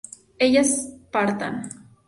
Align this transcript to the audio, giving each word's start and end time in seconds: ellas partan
ellas 0.39 0.89
partan 1.13 1.69